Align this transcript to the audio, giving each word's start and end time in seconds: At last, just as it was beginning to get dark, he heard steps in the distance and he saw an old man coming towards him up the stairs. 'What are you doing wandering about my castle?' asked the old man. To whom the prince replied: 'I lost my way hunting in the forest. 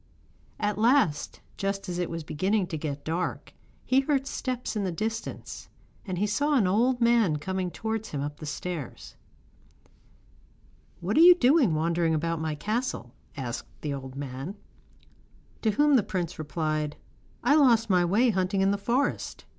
At 0.59 0.79
last, 0.79 1.41
just 1.57 1.87
as 1.87 1.99
it 1.99 2.09
was 2.09 2.23
beginning 2.23 2.65
to 2.69 2.75
get 2.79 3.05
dark, 3.05 3.53
he 3.85 3.99
heard 3.99 4.25
steps 4.25 4.75
in 4.75 4.83
the 4.83 4.91
distance 4.91 5.69
and 6.07 6.17
he 6.17 6.25
saw 6.25 6.55
an 6.55 6.65
old 6.65 7.01
man 7.01 7.37
coming 7.37 7.69
towards 7.69 8.09
him 8.09 8.19
up 8.19 8.39
the 8.39 8.47
stairs. 8.47 9.15
'What 11.01 11.17
are 11.17 11.21
you 11.21 11.35
doing 11.35 11.75
wandering 11.75 12.15
about 12.15 12.41
my 12.41 12.55
castle?' 12.55 13.13
asked 13.37 13.69
the 13.81 13.93
old 13.93 14.15
man. 14.15 14.55
To 15.61 15.69
whom 15.69 15.95
the 15.97 16.01
prince 16.01 16.39
replied: 16.39 16.95
'I 17.43 17.55
lost 17.57 17.87
my 17.87 18.03
way 18.03 18.31
hunting 18.31 18.61
in 18.61 18.71
the 18.71 18.79
forest. 18.79 19.45